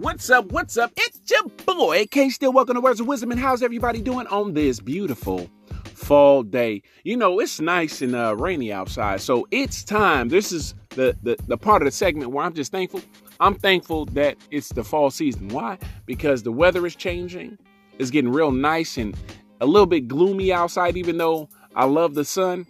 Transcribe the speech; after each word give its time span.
What's 0.00 0.30
up? 0.30 0.50
What's 0.50 0.78
up? 0.78 0.92
It's 0.96 1.30
your 1.30 1.42
boy, 1.66 2.06
K 2.06 2.30
Still. 2.30 2.54
Welcome 2.54 2.76
to 2.76 2.80
Words 2.80 3.00
of 3.00 3.06
Wisdom. 3.06 3.32
And 3.32 3.38
how's 3.38 3.62
everybody 3.62 4.00
doing 4.00 4.26
on 4.28 4.54
this 4.54 4.80
beautiful 4.80 5.50
fall 5.92 6.42
day? 6.42 6.80
You 7.04 7.18
know, 7.18 7.38
it's 7.38 7.60
nice 7.60 8.00
and 8.00 8.16
uh, 8.16 8.34
rainy 8.34 8.72
outside. 8.72 9.20
So 9.20 9.46
it's 9.50 9.84
time. 9.84 10.30
This 10.30 10.52
is 10.52 10.74
the, 10.88 11.14
the, 11.22 11.36
the 11.48 11.58
part 11.58 11.82
of 11.82 11.86
the 11.86 11.92
segment 11.92 12.30
where 12.30 12.46
I'm 12.46 12.54
just 12.54 12.72
thankful. 12.72 13.02
I'm 13.40 13.54
thankful 13.54 14.06
that 14.06 14.38
it's 14.50 14.70
the 14.70 14.82
fall 14.82 15.10
season. 15.10 15.48
Why? 15.48 15.76
Because 16.06 16.44
the 16.44 16.52
weather 16.52 16.86
is 16.86 16.96
changing. 16.96 17.58
It's 17.98 18.10
getting 18.10 18.32
real 18.32 18.52
nice 18.52 18.96
and 18.96 19.14
a 19.60 19.66
little 19.66 19.84
bit 19.84 20.08
gloomy 20.08 20.50
outside, 20.50 20.96
even 20.96 21.18
though 21.18 21.50
I 21.76 21.84
love 21.84 22.14
the 22.14 22.24
sun 22.24 22.66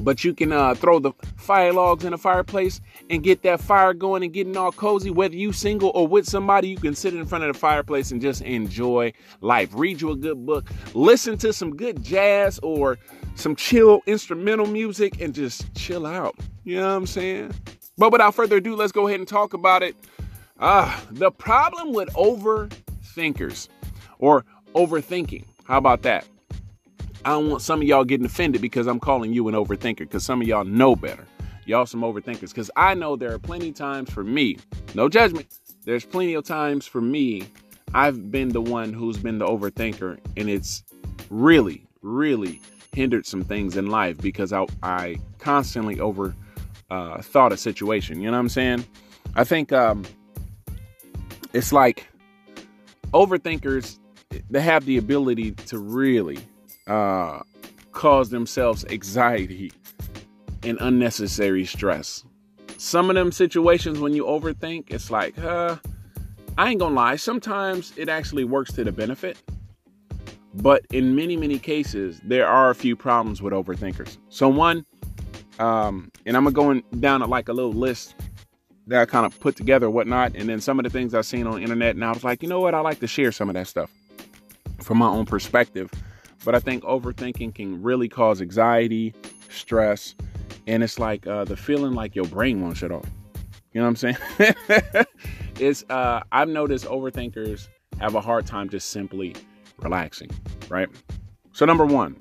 but 0.00 0.24
you 0.24 0.34
can 0.34 0.52
uh, 0.52 0.74
throw 0.74 0.98
the 0.98 1.12
fire 1.36 1.72
logs 1.72 2.04
in 2.04 2.12
a 2.12 2.18
fireplace 2.18 2.80
and 3.08 3.22
get 3.22 3.42
that 3.42 3.60
fire 3.60 3.94
going 3.94 4.22
and 4.22 4.32
getting 4.32 4.56
all 4.56 4.72
cozy. 4.72 5.10
Whether 5.10 5.36
you 5.36 5.52
single 5.52 5.90
or 5.94 6.06
with 6.06 6.26
somebody, 6.26 6.68
you 6.68 6.76
can 6.76 6.94
sit 6.94 7.14
in 7.14 7.24
front 7.26 7.44
of 7.44 7.52
the 7.52 7.58
fireplace 7.58 8.10
and 8.10 8.20
just 8.20 8.42
enjoy 8.42 9.12
life. 9.40 9.70
Read 9.74 10.00
you 10.00 10.10
a 10.10 10.16
good 10.16 10.44
book, 10.46 10.70
listen 10.94 11.36
to 11.38 11.52
some 11.52 11.76
good 11.76 12.02
jazz 12.02 12.58
or 12.62 12.98
some 13.34 13.54
chill 13.56 14.00
instrumental 14.06 14.66
music, 14.66 15.20
and 15.20 15.34
just 15.34 15.72
chill 15.74 16.06
out. 16.06 16.36
You 16.64 16.76
know 16.76 16.88
what 16.88 16.96
I'm 16.96 17.06
saying? 17.06 17.52
But 17.96 18.12
without 18.12 18.34
further 18.34 18.56
ado, 18.56 18.76
let's 18.76 18.92
go 18.92 19.06
ahead 19.06 19.20
and 19.20 19.28
talk 19.28 19.54
about 19.54 19.82
it. 19.82 19.94
Ah, 20.58 21.02
the 21.10 21.30
problem 21.30 21.92
with 21.92 22.08
overthinkers 22.14 23.68
or 24.18 24.44
overthinking. 24.74 25.44
How 25.64 25.78
about 25.78 26.02
that? 26.02 26.26
I 27.24 27.30
don't 27.30 27.50
want 27.50 27.62
some 27.62 27.82
of 27.82 27.86
y'all 27.86 28.04
getting 28.04 28.26
offended 28.26 28.62
because 28.62 28.86
I'm 28.86 29.00
calling 29.00 29.32
you 29.32 29.48
an 29.48 29.54
overthinker 29.54 29.98
because 29.98 30.24
some 30.24 30.40
of 30.40 30.48
y'all 30.48 30.64
know 30.64 30.96
better. 30.96 31.26
Y'all 31.66 31.86
some 31.86 32.00
overthinkers 32.00 32.48
because 32.48 32.70
I 32.76 32.94
know 32.94 33.16
there 33.16 33.32
are 33.32 33.38
plenty 33.38 33.68
of 33.68 33.74
times 33.74 34.10
for 34.10 34.24
me, 34.24 34.56
no 34.94 35.08
judgment. 35.08 35.46
There's 35.84 36.04
plenty 36.04 36.34
of 36.34 36.44
times 36.44 36.86
for 36.86 37.00
me. 37.00 37.48
I've 37.92 38.30
been 38.30 38.48
the 38.50 38.60
one 38.60 38.92
who's 38.92 39.18
been 39.18 39.38
the 39.38 39.46
overthinker, 39.46 40.18
and 40.36 40.48
it's 40.48 40.82
really, 41.28 41.86
really 42.02 42.60
hindered 42.92 43.26
some 43.26 43.42
things 43.42 43.76
in 43.76 43.86
life 43.88 44.18
because 44.18 44.52
I, 44.52 44.66
I 44.82 45.16
constantly 45.38 46.00
over 46.00 46.34
uh, 46.90 47.20
thought 47.22 47.52
a 47.52 47.56
situation. 47.56 48.20
You 48.20 48.26
know 48.26 48.32
what 48.32 48.40
I'm 48.40 48.48
saying? 48.48 48.84
I 49.34 49.44
think 49.44 49.72
um, 49.72 50.04
it's 51.52 51.72
like 51.72 52.08
overthinkers. 53.12 53.98
They 54.48 54.60
have 54.60 54.86
the 54.86 54.96
ability 54.96 55.52
to 55.52 55.78
really 55.78 56.38
uh, 56.90 57.40
cause 57.92 58.30
themselves 58.30 58.84
anxiety 58.90 59.72
and 60.64 60.76
unnecessary 60.80 61.64
stress. 61.64 62.24
Some 62.76 63.10
of 63.10 63.16
them 63.16 63.30
situations 63.30 64.00
when 64.00 64.12
you 64.12 64.24
overthink, 64.24 64.90
it's 64.90 65.10
like, 65.10 65.38
uh, 65.38 65.76
I 66.58 66.70
ain't 66.70 66.80
gonna 66.80 66.94
lie, 66.94 67.16
sometimes 67.16 67.92
it 67.96 68.08
actually 68.08 68.44
works 68.44 68.72
to 68.72 68.84
the 68.84 68.92
benefit. 68.92 69.38
But 70.54 70.84
in 70.90 71.14
many, 71.14 71.36
many 71.36 71.60
cases, 71.60 72.20
there 72.24 72.46
are 72.46 72.70
a 72.70 72.74
few 72.74 72.96
problems 72.96 73.40
with 73.40 73.52
overthinkers. 73.52 74.18
So, 74.30 74.48
one, 74.48 74.84
um, 75.60 76.10
and 76.26 76.36
I'm 76.36 76.44
going 76.46 76.82
down 76.98 77.20
like 77.30 77.48
a 77.48 77.52
little 77.52 77.72
list 77.72 78.16
that 78.88 79.00
I 79.00 79.04
kind 79.04 79.24
of 79.24 79.38
put 79.38 79.54
together, 79.54 79.88
whatnot, 79.88 80.34
and 80.34 80.48
then 80.48 80.60
some 80.60 80.80
of 80.80 80.82
the 80.82 80.90
things 80.90 81.14
I've 81.14 81.26
seen 81.26 81.46
on 81.46 81.54
the 81.54 81.62
internet, 81.62 81.94
and 81.94 82.04
I 82.04 82.10
was 82.10 82.24
like, 82.24 82.42
you 82.42 82.48
know 82.48 82.60
what, 82.60 82.74
I 82.74 82.80
like 82.80 82.98
to 83.00 83.06
share 83.06 83.30
some 83.30 83.48
of 83.48 83.54
that 83.54 83.68
stuff 83.68 83.92
from 84.80 84.98
my 84.98 85.06
own 85.06 85.26
perspective 85.26 85.88
but 86.44 86.54
I 86.54 86.60
think 86.60 86.84
overthinking 86.84 87.54
can 87.54 87.82
really 87.82 88.08
cause 88.08 88.40
anxiety, 88.40 89.14
stress, 89.48 90.14
and 90.66 90.82
it's 90.82 90.98
like 90.98 91.26
uh, 91.26 91.44
the 91.44 91.56
feeling 91.56 91.92
like 91.92 92.14
your 92.14 92.26
brain 92.26 92.60
won't 92.60 92.76
shut 92.76 92.92
off. 92.92 93.08
You 93.72 93.80
know 93.80 93.88
what 93.88 94.02
I'm 94.04 94.16
saying? 94.16 94.16
it's 95.58 95.84
uh, 95.90 96.22
I've 96.32 96.48
noticed 96.48 96.86
overthinkers 96.86 97.68
have 98.00 98.14
a 98.14 98.20
hard 98.20 98.46
time 98.46 98.68
just 98.68 98.90
simply 98.90 99.34
relaxing, 99.78 100.30
right? 100.68 100.88
So 101.52 101.66
number 101.66 101.86
one, 101.86 102.16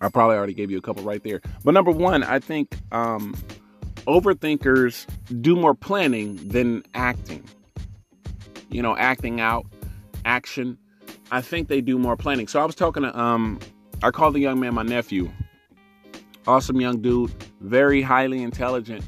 I 0.00 0.08
probably 0.08 0.36
already 0.36 0.54
gave 0.54 0.70
you 0.70 0.78
a 0.78 0.82
couple 0.82 1.02
right 1.04 1.22
there. 1.22 1.40
But 1.64 1.74
number 1.74 1.90
one, 1.90 2.22
I 2.22 2.38
think 2.38 2.76
um, 2.92 3.34
overthinkers 4.06 5.06
do 5.42 5.56
more 5.56 5.74
planning 5.74 6.36
than 6.48 6.82
acting. 6.94 7.44
You 8.70 8.82
know, 8.82 8.96
acting 8.96 9.40
out, 9.40 9.66
action. 10.24 10.78
I 11.30 11.40
think 11.40 11.68
they 11.68 11.80
do 11.80 11.98
more 11.98 12.16
planning. 12.16 12.46
So 12.48 12.60
I 12.60 12.64
was 12.64 12.74
talking 12.74 13.02
to 13.02 13.18
um 13.18 13.58
I 14.02 14.10
called 14.10 14.34
the 14.34 14.40
young 14.40 14.60
man 14.60 14.74
my 14.74 14.82
nephew. 14.82 15.30
Awesome 16.46 16.80
young 16.80 17.00
dude, 17.02 17.32
very 17.60 18.02
highly 18.02 18.42
intelligent. 18.42 19.04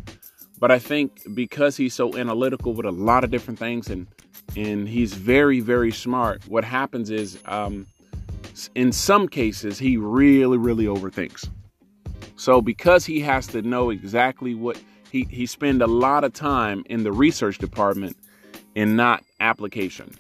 But 0.59 0.73
I 0.73 0.79
think 0.81 1.23
because 1.35 1.77
he's 1.77 1.95
so 1.95 2.17
analytical 2.17 2.75
with 2.75 2.87
a 2.87 2.91
lot 2.91 3.23
of 3.23 3.31
different 3.31 3.59
things 3.59 3.89
and 3.89 4.09
and 4.57 4.89
he's 4.89 5.15
very 5.15 5.61
very 5.61 5.93
smart, 5.93 6.47
what 6.49 6.65
happens 6.65 7.11
is 7.11 7.39
um 7.47 7.87
in 8.75 8.91
some 8.91 9.29
cases 9.29 9.79
he 9.79 9.97
really 9.97 10.57
really 10.57 10.87
overthinks. 10.87 11.49
So 12.37 12.61
because 12.61 13.05
he 13.05 13.21
has 13.21 13.47
to 13.49 13.63
know 13.63 13.91
exactly 13.91 14.55
what 14.55 14.81
he 15.13 15.25
he 15.31 15.47
spend 15.47 15.83
a 15.83 15.87
lot 15.87 16.25
of 16.25 16.33
time 16.33 16.83
in 16.87 17.05
the 17.05 17.13
research 17.13 17.59
department 17.59 18.17
and 18.75 18.97
not 18.97 19.23
application. 19.41 20.15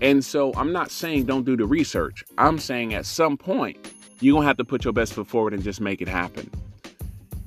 And 0.00 0.24
so 0.24 0.52
I'm 0.54 0.72
not 0.72 0.90
saying 0.90 1.24
don't 1.24 1.44
do 1.44 1.56
the 1.56 1.66
research. 1.66 2.24
I'm 2.36 2.58
saying 2.58 2.94
at 2.94 3.06
some 3.06 3.36
point, 3.36 3.92
you're 4.20 4.34
going 4.34 4.42
to 4.42 4.46
have 4.48 4.56
to 4.58 4.64
put 4.64 4.84
your 4.84 4.92
best 4.92 5.14
foot 5.14 5.26
forward 5.26 5.54
and 5.54 5.62
just 5.62 5.80
make 5.80 6.00
it 6.00 6.08
happen. 6.08 6.50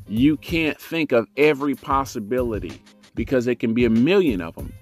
You 0.08 0.38
can't 0.38 0.80
think 0.80 1.12
of 1.12 1.28
every 1.38 1.76
possibility 1.76 2.82
because 3.16 3.48
it 3.48 3.60
can 3.60 3.74
be 3.74 3.86
a 3.86 3.90
million 3.90 4.42
of 4.42 4.56
them. 4.56 4.74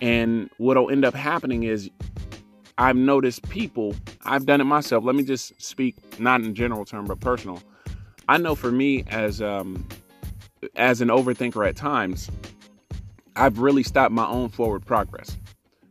And 0.00 0.50
what'll 0.58 0.90
end 0.90 1.04
up 1.04 1.14
happening 1.14 1.62
is 1.62 1.90
I've 2.78 2.96
noticed 2.96 3.48
people, 3.48 3.94
I've 4.24 4.44
done 4.44 4.60
it 4.60 4.64
myself. 4.64 5.04
Let 5.04 5.14
me 5.14 5.22
just 5.22 5.60
speak 5.62 6.20
not 6.20 6.42
in 6.42 6.54
general 6.54 6.84
term, 6.84 7.06
but 7.06 7.20
personal. 7.20 7.62
I 8.28 8.38
know 8.38 8.54
for 8.54 8.72
me 8.72 9.04
as 9.08 9.40
um, 9.40 9.86
as 10.74 11.00
an 11.00 11.08
overthinker 11.08 11.66
at 11.66 11.76
times, 11.76 12.28
I've 13.36 13.60
really 13.60 13.84
stopped 13.84 14.12
my 14.12 14.26
own 14.26 14.48
forward 14.48 14.84
progress 14.84 15.36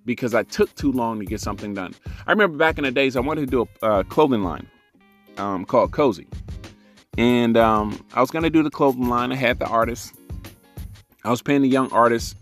because 0.06 0.34
I 0.34 0.44
took 0.44 0.74
too 0.76 0.92
long 0.92 1.20
to 1.20 1.26
get 1.26 1.42
something 1.42 1.74
done. 1.74 1.94
I 2.28 2.32
remember 2.32 2.58
back 2.58 2.78
in 2.78 2.84
the 2.84 2.92
days, 2.92 3.16
I 3.16 3.20
wanted 3.20 3.42
to 3.42 3.48
do 3.48 3.68
a 3.82 3.86
uh, 3.86 4.04
clothing 4.04 4.44
line 4.44 4.68
um, 5.38 5.66
called 5.66 5.92
Cozy. 5.92 6.28
And 7.18 7.58
um, 7.58 8.04
I 8.14 8.22
was 8.22 8.32
going 8.32 8.44
to 8.44 8.50
do 8.50 8.62
the 8.62 8.70
clothing 8.70 9.08
line. 9.10 9.32
I 9.32 9.36
had 9.36 9.60
the 9.60 9.68
artist. 9.68 10.14
I 11.24 11.30
was 11.30 11.42
paying 11.42 11.62
the 11.62 11.70
young 11.70 11.92
artist 11.92 12.38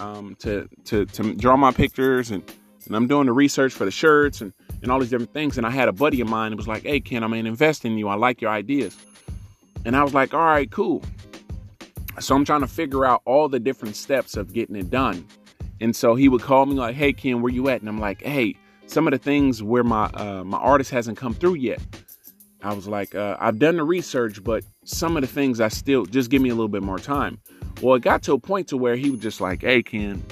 um, 0.00 0.36
to, 0.40 0.68
to, 0.84 1.04
to 1.06 1.34
draw 1.34 1.56
my 1.56 1.72
pictures. 1.72 2.30
And, 2.30 2.42
and 2.86 2.96
I'm 2.96 3.06
doing 3.06 3.26
the 3.26 3.32
research 3.32 3.72
for 3.72 3.84
the 3.84 3.90
shirts 3.90 4.40
and, 4.40 4.52
and 4.82 4.90
all 4.90 5.00
these 5.00 5.10
different 5.10 5.32
things. 5.32 5.58
And 5.58 5.66
I 5.66 5.70
had 5.70 5.88
a 5.88 5.92
buddy 5.92 6.20
of 6.20 6.28
mine 6.28 6.52
who 6.52 6.56
was 6.56 6.68
like, 6.68 6.84
hey, 6.84 7.00
Ken, 7.00 7.24
I'm 7.24 7.30
going 7.30 7.44
to 7.44 7.50
invest 7.50 7.84
in 7.84 7.98
you. 7.98 8.08
I 8.08 8.14
like 8.14 8.40
your 8.40 8.50
ideas. 8.50 8.96
And 9.84 9.96
I 9.96 10.02
was 10.02 10.14
like, 10.14 10.32
all 10.32 10.40
right, 10.40 10.70
cool. 10.70 11.02
So 12.20 12.36
I'm 12.36 12.44
trying 12.44 12.60
to 12.60 12.68
figure 12.68 13.04
out 13.04 13.22
all 13.24 13.48
the 13.48 13.58
different 13.58 13.96
steps 13.96 14.36
of 14.36 14.52
getting 14.52 14.76
it 14.76 14.90
done. 14.90 15.26
And 15.84 15.94
so 15.94 16.14
he 16.14 16.30
would 16.30 16.40
call 16.40 16.64
me 16.64 16.76
like, 16.76 16.94
"Hey 16.94 17.12
Ken, 17.12 17.42
where 17.42 17.52
you 17.52 17.68
at?" 17.68 17.80
And 17.80 17.90
I'm 17.90 18.00
like, 18.00 18.22
"Hey, 18.22 18.56
some 18.86 19.06
of 19.06 19.10
the 19.10 19.18
things 19.18 19.62
where 19.62 19.84
my 19.84 20.06
uh, 20.14 20.42
my 20.42 20.56
artist 20.56 20.90
hasn't 20.90 21.18
come 21.18 21.34
through 21.34 21.56
yet." 21.56 21.78
I 22.62 22.72
was 22.72 22.88
like, 22.88 23.14
uh, 23.14 23.36
"I've 23.38 23.58
done 23.58 23.76
the 23.76 23.84
research, 23.84 24.42
but 24.42 24.64
some 24.86 25.14
of 25.14 25.20
the 25.20 25.26
things 25.26 25.60
I 25.60 25.68
still 25.68 26.06
just 26.06 26.30
give 26.30 26.40
me 26.40 26.48
a 26.48 26.54
little 26.54 26.70
bit 26.70 26.82
more 26.82 26.98
time." 26.98 27.38
Well, 27.82 27.96
it 27.96 28.00
got 28.00 28.22
to 28.22 28.32
a 28.32 28.38
point 28.38 28.68
to 28.68 28.78
where 28.78 28.96
he 28.96 29.10
was 29.10 29.20
just 29.20 29.42
like, 29.42 29.60
"Hey 29.60 29.82
Ken, 29.82 30.24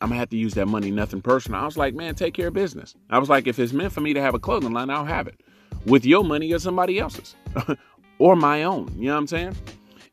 I'm 0.00 0.10
gonna 0.10 0.20
have 0.20 0.30
to 0.30 0.36
use 0.36 0.54
that 0.54 0.68
money, 0.68 0.92
nothing 0.92 1.22
personal." 1.22 1.60
I 1.60 1.64
was 1.64 1.76
like, 1.76 1.92
"Man, 1.92 2.14
take 2.14 2.34
care 2.34 2.46
of 2.46 2.54
business." 2.54 2.94
I 3.10 3.18
was 3.18 3.28
like, 3.28 3.48
"If 3.48 3.58
it's 3.58 3.72
meant 3.72 3.92
for 3.92 4.02
me 4.02 4.14
to 4.14 4.20
have 4.20 4.36
a 4.36 4.38
clothing 4.38 4.72
line, 4.72 4.90
I'll 4.90 5.04
have 5.04 5.26
it 5.26 5.40
with 5.86 6.06
your 6.06 6.22
money 6.22 6.52
or 6.52 6.60
somebody 6.60 7.00
else's 7.00 7.34
or 8.20 8.36
my 8.36 8.62
own." 8.62 8.94
You 8.96 9.06
know 9.06 9.14
what 9.14 9.18
I'm 9.22 9.26
saying? 9.26 9.56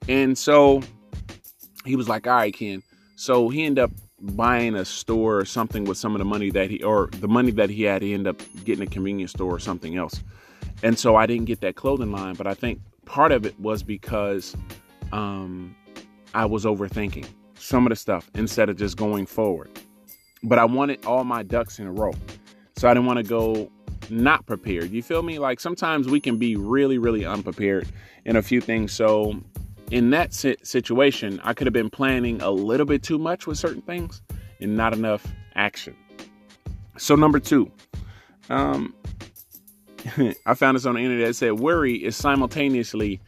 And 0.09 0.35
so 0.35 0.81
he 1.85 1.95
was 1.95 2.09
like, 2.09 2.25
"All 2.25 2.33
right, 2.33 2.51
Ken." 2.51 2.81
So 3.15 3.49
he 3.49 3.63
ended 3.63 3.83
up 3.83 3.91
buying 4.19 4.75
a 4.75 4.83
store 4.83 5.37
or 5.37 5.45
something 5.45 5.83
with 5.85 5.97
some 5.97 6.15
of 6.15 6.19
the 6.19 6.25
money 6.25 6.49
that 6.49 6.69
he 6.69 6.81
or 6.81 7.09
the 7.19 7.27
money 7.27 7.51
that 7.51 7.69
he 7.69 7.83
had 7.83 8.01
he 8.01 8.13
ended 8.13 8.27
up 8.27 8.41
getting 8.63 8.83
a 8.83 8.89
convenience 8.89 9.31
store 9.31 9.53
or 9.53 9.59
something 9.59 9.95
else. 9.95 10.23
And 10.83 10.97
so 10.97 11.15
i 11.15 11.25
didn't 11.25 11.45
get 11.45 11.61
that 11.61 11.75
clothing 11.75 12.11
line 12.11 12.35
but 12.35 12.47
i 12.47 12.53
think 12.53 12.79
part 13.05 13.31
of 13.31 13.45
it 13.45 13.59
was 13.59 13.83
because 13.83 14.55
um, 15.11 15.75
i 16.33 16.45
was 16.45 16.65
overthinking 16.65 17.25
some 17.55 17.85
of 17.85 17.89
the 17.89 17.95
stuff 17.95 18.29
instead 18.35 18.69
of 18.69 18.77
just 18.77 18.97
going 18.97 19.25
forward. 19.25 19.69
But 20.43 20.57
i 20.59 20.65
wanted 20.65 21.05
all 21.05 21.23
my 21.23 21.43
ducks 21.43 21.79
in 21.79 21.87
a 21.87 21.91
row. 21.91 22.13
So 22.75 22.87
i 22.87 22.93
didn't 22.93 23.05
want 23.05 23.17
to 23.17 23.23
go 23.23 23.71
not 24.09 24.45
prepared. 24.45 24.91
You 24.91 25.03
feel 25.03 25.21
me? 25.21 25.37
Like 25.37 25.59
sometimes 25.59 26.07
we 26.07 26.19
can 26.19 26.37
be 26.37 26.55
really 26.55 26.97
really 26.97 27.23
unprepared 27.23 27.87
in 28.25 28.35
a 28.35 28.41
few 28.41 28.61
things. 28.61 28.93
So 28.93 29.39
in 29.91 30.09
that 30.09 30.33
situation, 30.33 31.39
I 31.43 31.53
could 31.53 31.67
have 31.67 31.73
been 31.73 31.89
planning 31.89 32.41
a 32.41 32.51
little 32.51 32.85
bit 32.85 33.03
too 33.03 33.17
much 33.17 33.47
with 33.47 33.57
certain 33.57 33.81
things 33.81 34.21
and 34.59 34.75
not 34.75 34.93
enough 34.93 35.25
action. 35.55 35.95
So, 36.97 37.15
number 37.15 37.39
two, 37.39 37.71
um, 38.49 38.93
I 40.45 40.53
found 40.53 40.75
this 40.75 40.85
on 40.85 40.95
the 40.95 41.01
internet. 41.01 41.29
It 41.29 41.35
said 41.35 41.53
worry 41.53 41.95
is 42.03 42.15
simultaneously 42.15 43.19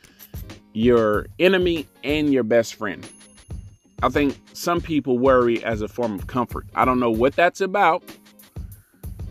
your 0.73 1.27
enemy 1.39 1.87
and 2.03 2.33
your 2.33 2.43
best 2.43 2.75
friend. 2.75 3.07
I 4.01 4.09
think 4.09 4.37
some 4.53 4.81
people 4.81 5.17
worry 5.17 5.63
as 5.63 5.81
a 5.81 5.87
form 5.87 6.15
of 6.15 6.27
comfort. 6.27 6.65
I 6.75 6.85
don't 6.85 6.99
know 6.99 7.11
what 7.11 7.35
that's 7.35 7.61
about. 7.61 8.03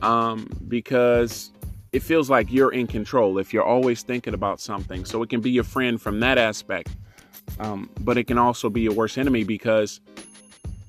Um, 0.03 0.49
because 0.69 1.51
it 1.91 2.03
feels 2.03 2.31
like 2.31 2.53
you're 2.53 2.73
in 2.73 2.87
control 2.87 3.39
if 3.39 3.53
you're 3.53 3.65
always 3.65 4.03
thinking 4.03 4.35
about 4.35 4.61
something. 4.61 5.05
So 5.05 5.23
it 5.23 5.31
can 5.31 5.41
be 5.41 5.51
your 5.51 5.65
friend 5.65 6.01
from 6.01 6.21
that 6.21 6.39
aspect. 6.39 6.97
Um, 7.59 7.91
but 8.01 8.19
it 8.19 8.25
can 8.25 8.39
also 8.39 8.71
be 8.71 8.83
your 8.83 8.93
worst 8.93 9.19
enemy 9.19 9.45
because 9.45 10.01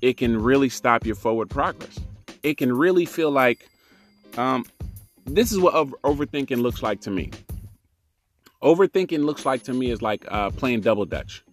it 0.02 0.18
can 0.18 0.42
really 0.42 0.70
stop 0.70 1.06
your 1.06 1.16
forward 1.16 1.50
progress. 1.50 2.00
It 2.44 2.58
can 2.58 2.72
really 2.72 3.06
feel 3.06 3.32
like 3.32 3.68
um, 4.38 4.66
this 5.26 5.52
is 5.52 5.60
what 5.60 5.74
overthinking 5.74 6.62
looks 6.62 6.82
like 6.82 7.02
to 7.02 7.12
me. 7.12 7.32
Overthinking 8.62 9.24
looks 9.24 9.46
like 9.46 9.64
to 9.64 9.74
me 9.74 9.92
is 9.92 10.02
like 10.02 10.26
uh, 10.30 10.50
playing 10.52 10.82
double 10.82 11.06
dutch. 11.06 11.44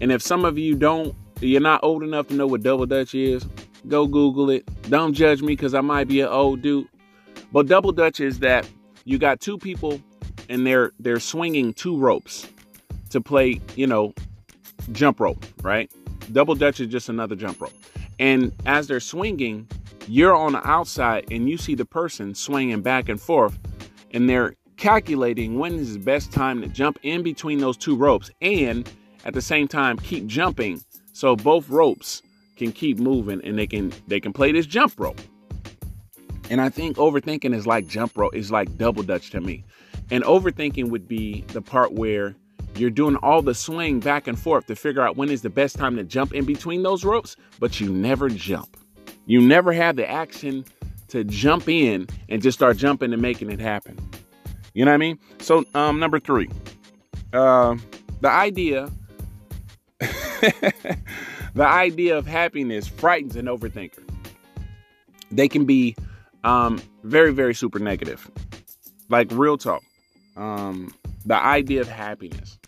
And 0.00 0.12
if 0.12 0.22
some 0.22 0.44
of 0.44 0.58
you 0.58 0.76
don't, 0.76 1.14
you're 1.40 1.60
not 1.60 1.82
old 1.82 2.02
enough 2.02 2.28
to 2.28 2.34
know 2.34 2.46
what 2.46 2.62
double 2.62 2.86
dutch 2.86 3.14
is, 3.14 3.46
go 3.88 4.06
Google 4.06 4.50
it. 4.50 4.68
Don't 4.88 5.12
judge 5.12 5.42
me 5.42 5.48
because 5.48 5.74
I 5.74 5.80
might 5.80 6.08
be 6.08 6.20
an 6.20 6.28
old 6.28 6.62
dude. 6.62 6.88
But 7.52 7.66
double 7.66 7.92
dutch 7.92 8.20
is 8.20 8.40
that 8.40 8.68
you 9.04 9.18
got 9.18 9.40
two 9.40 9.58
people 9.58 10.00
and 10.48 10.66
they're 10.66 10.92
they're 11.00 11.20
swinging 11.20 11.72
two 11.74 11.96
ropes 11.96 12.48
to 13.10 13.20
play, 13.20 13.60
you 13.74 13.86
know, 13.86 14.14
jump 14.92 15.20
rope, 15.20 15.44
right? 15.62 15.90
Double 16.32 16.54
dutch 16.54 16.80
is 16.80 16.88
just 16.88 17.08
another 17.08 17.36
jump 17.36 17.60
rope. 17.60 17.72
And 18.18 18.52
as 18.64 18.86
they're 18.86 19.00
swinging, 19.00 19.68
you're 20.08 20.34
on 20.34 20.52
the 20.52 20.66
outside 20.66 21.26
and 21.30 21.48
you 21.48 21.58
see 21.58 21.74
the 21.74 21.84
person 21.84 22.34
swinging 22.34 22.80
back 22.80 23.08
and 23.08 23.20
forth 23.20 23.58
and 24.12 24.28
they're 24.28 24.54
calculating 24.76 25.58
when 25.58 25.74
is 25.74 25.94
the 25.94 25.98
best 25.98 26.32
time 26.32 26.60
to 26.60 26.68
jump 26.68 26.98
in 27.02 27.22
between 27.22 27.58
those 27.58 27.76
two 27.76 27.96
ropes 27.96 28.30
and 28.40 28.90
at 29.24 29.34
the 29.34 29.42
same 29.42 29.66
time 29.66 29.98
keep 29.98 30.26
jumping 30.26 30.80
so 31.12 31.34
both 31.34 31.68
ropes 31.68 32.22
can 32.56 32.72
keep 32.72 32.98
moving 32.98 33.40
and 33.44 33.58
they 33.58 33.66
can 33.66 33.92
they 34.06 34.20
can 34.20 34.32
play 34.32 34.52
this 34.52 34.66
jump 34.66 34.92
rope. 34.98 35.20
And 36.50 36.60
I 36.60 36.68
think 36.68 36.96
overthinking 36.96 37.54
is 37.54 37.66
like 37.66 37.86
jump 37.86 38.16
rope 38.16 38.34
is 38.34 38.50
like 38.50 38.76
double 38.76 39.02
dutch 39.02 39.30
to 39.30 39.40
me. 39.40 39.64
And 40.10 40.22
overthinking 40.24 40.90
would 40.90 41.08
be 41.08 41.42
the 41.48 41.60
part 41.60 41.92
where 41.92 42.36
you're 42.78 42.90
doing 42.90 43.16
all 43.16 43.42
the 43.42 43.54
swing 43.54 44.00
back 44.00 44.26
and 44.26 44.38
forth 44.38 44.66
to 44.66 44.76
figure 44.76 45.02
out 45.02 45.16
when 45.16 45.30
is 45.30 45.42
the 45.42 45.50
best 45.50 45.76
time 45.76 45.96
to 45.96 46.04
jump 46.04 46.32
in 46.34 46.44
between 46.44 46.82
those 46.82 47.04
ropes, 47.04 47.36
but 47.58 47.80
you 47.80 47.90
never 47.90 48.28
jump. 48.28 48.76
You 49.26 49.40
never 49.40 49.72
have 49.72 49.96
the 49.96 50.08
action 50.08 50.64
to 51.08 51.24
jump 51.24 51.68
in 51.68 52.06
and 52.28 52.42
just 52.42 52.58
start 52.58 52.76
jumping 52.76 53.12
and 53.12 53.20
making 53.20 53.50
it 53.50 53.60
happen. 53.60 53.98
You 54.74 54.84
know 54.84 54.90
what 54.90 54.96
I 54.96 54.98
mean? 54.98 55.18
So, 55.40 55.64
um, 55.74 55.98
number 55.98 56.20
three, 56.20 56.48
uh, 57.32 57.76
the 58.20 58.30
idea, 58.30 58.90
the 59.98 60.98
idea 61.56 62.18
of 62.18 62.26
happiness 62.26 62.86
frightens 62.86 63.36
an 63.36 63.46
overthinker. 63.46 64.02
They 65.30 65.48
can 65.48 65.64
be 65.64 65.96
um, 66.44 66.80
very, 67.02 67.32
very 67.32 67.54
super 67.54 67.78
negative. 67.78 68.30
Like 69.08 69.28
real 69.32 69.56
talk. 69.56 69.82
Um, 70.36 70.94
the 71.24 71.36
idea 71.36 71.80
of 71.80 71.88
happiness. 71.88 72.58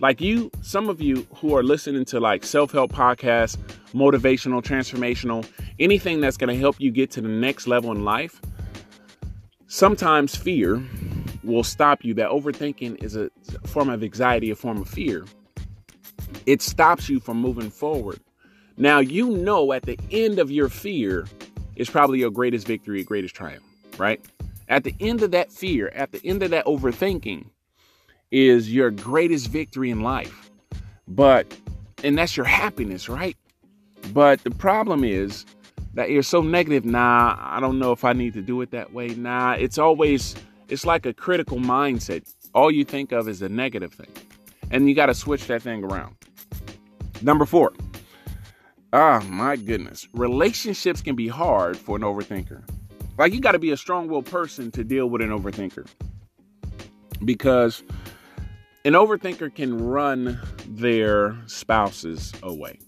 Like 0.00 0.20
you, 0.20 0.50
some 0.60 0.88
of 0.88 1.00
you 1.00 1.26
who 1.36 1.56
are 1.56 1.62
listening 1.62 2.04
to 2.06 2.20
like 2.20 2.44
self 2.44 2.72
help 2.72 2.92
podcasts, 2.92 3.56
motivational, 3.94 4.62
transformational, 4.62 5.48
anything 5.78 6.20
that's 6.20 6.36
going 6.36 6.54
to 6.54 6.60
help 6.60 6.76
you 6.78 6.90
get 6.90 7.10
to 7.12 7.20
the 7.20 7.28
next 7.28 7.66
level 7.66 7.92
in 7.92 8.04
life, 8.04 8.40
sometimes 9.68 10.36
fear 10.36 10.82
will 11.42 11.64
stop 11.64 12.04
you. 12.04 12.12
That 12.14 12.30
overthinking 12.30 13.02
is 13.02 13.16
a 13.16 13.30
form 13.64 13.88
of 13.88 14.02
anxiety, 14.02 14.50
a 14.50 14.56
form 14.56 14.82
of 14.82 14.88
fear. 14.88 15.24
It 16.44 16.60
stops 16.60 17.08
you 17.08 17.18
from 17.18 17.40
moving 17.40 17.70
forward. 17.70 18.20
Now, 18.76 18.98
you 18.98 19.30
know 19.30 19.72
at 19.72 19.82
the 19.82 19.98
end 20.10 20.38
of 20.38 20.50
your 20.50 20.68
fear 20.68 21.26
is 21.76 21.88
probably 21.88 22.18
your 22.18 22.30
greatest 22.30 22.66
victory, 22.66 22.98
your 22.98 23.06
greatest 23.06 23.34
triumph, 23.34 23.64
right? 23.96 24.20
At 24.68 24.84
the 24.84 24.94
end 25.00 25.22
of 25.22 25.30
that 25.30 25.50
fear, 25.50 25.88
at 25.94 26.12
the 26.12 26.20
end 26.24 26.42
of 26.42 26.50
that 26.50 26.66
overthinking, 26.66 27.46
is 28.30 28.72
your 28.72 28.90
greatest 28.90 29.48
victory 29.48 29.90
in 29.90 30.00
life. 30.00 30.50
But, 31.08 31.56
and 32.02 32.18
that's 32.18 32.36
your 32.36 32.46
happiness, 32.46 33.08
right? 33.08 33.36
But 34.12 34.42
the 34.44 34.50
problem 34.50 35.04
is 35.04 35.46
that 35.94 36.10
you're 36.10 36.22
so 36.22 36.42
negative. 36.42 36.84
Nah, 36.84 37.36
I 37.38 37.60
don't 37.60 37.78
know 37.78 37.92
if 37.92 38.04
I 38.04 38.12
need 38.12 38.34
to 38.34 38.42
do 38.42 38.60
it 38.60 38.70
that 38.72 38.92
way. 38.92 39.08
Nah, 39.08 39.52
it's 39.52 39.78
always, 39.78 40.34
it's 40.68 40.84
like 40.84 41.06
a 41.06 41.14
critical 41.14 41.58
mindset. 41.58 42.32
All 42.54 42.70
you 42.70 42.84
think 42.84 43.12
of 43.12 43.28
is 43.28 43.42
a 43.42 43.48
negative 43.48 43.92
thing. 43.92 44.12
And 44.70 44.88
you 44.88 44.94
got 44.94 45.06
to 45.06 45.14
switch 45.14 45.46
that 45.46 45.62
thing 45.62 45.84
around. 45.84 46.16
Number 47.22 47.46
four. 47.46 47.72
Ah, 48.92 49.24
my 49.28 49.56
goodness. 49.56 50.08
Relationships 50.12 51.02
can 51.02 51.16
be 51.16 51.28
hard 51.28 51.76
for 51.76 51.96
an 51.96 52.02
overthinker. 52.02 52.62
Like, 53.18 53.32
you 53.32 53.40
got 53.40 53.52
to 53.52 53.58
be 53.58 53.70
a 53.70 53.76
strong 53.76 54.08
willed 54.08 54.26
person 54.26 54.70
to 54.72 54.84
deal 54.84 55.08
with 55.08 55.22
an 55.22 55.30
overthinker. 55.30 55.86
Because 57.24 57.82
an 58.86 58.92
overthinker 58.92 59.52
can 59.52 59.76
run 59.84 60.40
their 60.68 61.36
spouses 61.46 62.32
away. 62.44 62.78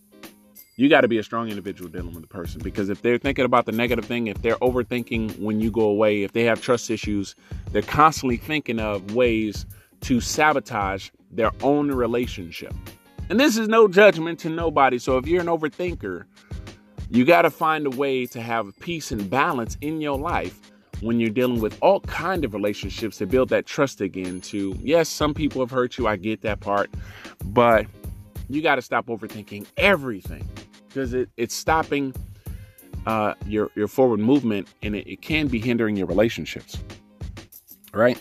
You 0.76 0.88
got 0.88 1.00
to 1.00 1.08
be 1.08 1.18
a 1.18 1.24
strong 1.24 1.48
individual 1.48 1.90
dealing 1.90 2.12
with 2.14 2.22
the 2.22 2.28
person 2.28 2.60
because 2.62 2.88
if 2.88 3.02
they're 3.02 3.18
thinking 3.18 3.44
about 3.44 3.66
the 3.66 3.72
negative 3.72 4.04
thing, 4.04 4.28
if 4.28 4.40
they're 4.40 4.54
overthinking 4.58 5.36
when 5.40 5.58
you 5.58 5.72
go 5.72 5.80
away, 5.80 6.22
if 6.22 6.34
they 6.34 6.44
have 6.44 6.62
trust 6.62 6.88
issues, 6.88 7.34
they're 7.72 7.82
constantly 7.82 8.36
thinking 8.36 8.78
of 8.78 9.16
ways 9.16 9.66
to 10.02 10.20
sabotage 10.20 11.10
their 11.32 11.50
own 11.64 11.90
relationship. 11.90 12.72
And 13.28 13.40
this 13.40 13.56
is 13.56 13.66
no 13.66 13.88
judgment 13.88 14.38
to 14.38 14.50
nobody. 14.50 15.00
So 15.00 15.18
if 15.18 15.26
you're 15.26 15.40
an 15.40 15.48
overthinker, 15.48 16.26
you 17.10 17.24
got 17.24 17.42
to 17.42 17.50
find 17.50 17.88
a 17.88 17.90
way 17.90 18.24
to 18.26 18.40
have 18.40 18.72
peace 18.78 19.10
and 19.10 19.28
balance 19.28 19.76
in 19.80 20.00
your 20.00 20.16
life 20.16 20.60
when 21.00 21.20
you're 21.20 21.30
dealing 21.30 21.60
with 21.60 21.76
all 21.80 22.00
kind 22.00 22.44
of 22.44 22.54
relationships 22.54 23.18
to 23.18 23.26
build 23.26 23.48
that 23.48 23.66
trust 23.66 24.00
again 24.00 24.40
to 24.40 24.76
yes 24.80 25.08
some 25.08 25.32
people 25.32 25.60
have 25.60 25.70
hurt 25.70 25.96
you 25.98 26.06
i 26.06 26.16
get 26.16 26.40
that 26.40 26.60
part 26.60 26.90
but 27.46 27.86
you 28.48 28.62
got 28.62 28.76
to 28.76 28.82
stop 28.82 29.06
overthinking 29.06 29.66
everything 29.76 30.46
because 30.88 31.14
it, 31.14 31.28
it's 31.36 31.54
stopping 31.54 32.14
uh, 33.06 33.34
your 33.46 33.70
your 33.74 33.88
forward 33.88 34.20
movement 34.20 34.68
and 34.82 34.94
it, 34.94 35.06
it, 35.06 35.22
can 35.22 35.46
be 35.46 35.58
hindering 35.58 35.96
your 35.96 36.06
relationships 36.06 36.78
right? 37.92 38.20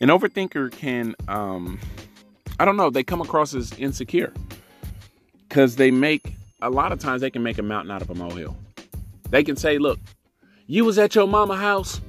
An 0.00 0.08
overthinker 0.08 0.70
can 0.70 1.14
um, 1.26 1.80
i 2.60 2.64
don't 2.64 2.76
know 2.76 2.90
they 2.90 3.02
come 3.02 3.20
across 3.20 3.54
as 3.54 3.72
insecure 3.78 4.32
because 5.48 5.76
they 5.76 5.90
make 5.90 6.34
a 6.60 6.70
lot 6.70 6.92
of 6.92 6.98
times 6.98 7.20
they 7.20 7.30
can 7.30 7.42
make 7.42 7.58
a 7.58 7.62
mountain 7.62 7.90
out 7.90 8.02
of 8.02 8.10
a 8.10 8.14
molehill. 8.14 8.56
They 9.30 9.42
can 9.42 9.56
say 9.56 9.78
look 9.78 9.98
you 10.66 10.84
was 10.84 10.98
at 10.98 11.14
your 11.14 11.26
mama 11.26 11.56
house 11.56 12.00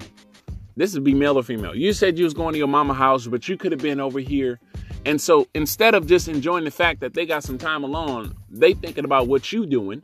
this 0.80 0.94
would 0.94 1.04
be 1.04 1.14
male 1.14 1.38
or 1.38 1.44
female. 1.44 1.76
You 1.76 1.92
said 1.92 2.18
you 2.18 2.24
was 2.24 2.34
going 2.34 2.54
to 2.54 2.58
your 2.58 2.70
mama 2.70 2.94
house, 2.94 3.28
but 3.28 3.50
you 3.50 3.58
could 3.58 3.74
have 3.74 3.82
been 3.82 4.00
over 4.00 4.22
here. 4.22 4.62
And 5.06 5.20
so 5.20 5.46
instead 5.54 5.94
of 5.94 6.08
just 6.08 6.30
enjoying 6.30 6.64
the 6.64 6.72
fact 6.72 7.02
that 7.02 7.14
they 7.14 7.26
got 7.26 7.44
some 7.44 7.58
time 7.58 7.84
alone, 7.84 8.34
they 8.50 8.74
thinking 8.74 9.04
about 9.04 9.28
what 9.28 9.52
you 9.52 9.66
doing. 9.66 10.02